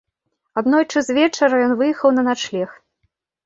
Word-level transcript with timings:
Аднойчы 0.61 1.03
звечара 1.11 1.55
ён 1.67 1.77
выехаў 1.85 2.17
на 2.19 2.27
начлег. 2.31 2.69